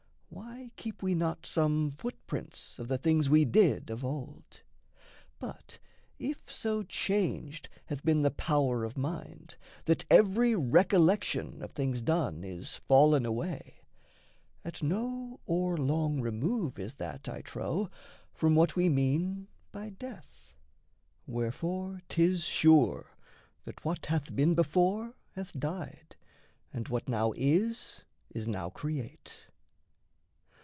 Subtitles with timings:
[0.33, 4.61] why keep we not Some footprints of the things we did of, old?
[5.39, 5.77] But
[6.19, 12.43] if so changed hath been the power of mind, That every recollection of things done
[12.45, 13.81] Is fallen away,
[14.63, 17.89] at no o'erlong remove Is that, I trow,
[18.33, 20.55] from what we mean by death.
[21.27, 23.17] Wherefore 'tis sure
[23.65, 26.15] that what hath been before Hath died,
[26.73, 29.33] and what now is is now create.